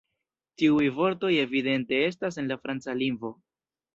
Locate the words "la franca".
2.53-2.99